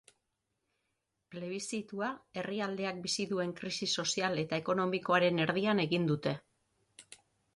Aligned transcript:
Plebiszitua 1.33 2.07
herrialdeak 2.41 3.03
bizi 3.03 3.27
duen 3.33 3.53
krisi 3.61 3.89
sozial 4.03 4.41
eta 4.47 4.59
ekonomikoaren 4.65 5.43
erdian 5.47 5.83
egin 5.87 6.09
dute. 6.13 6.35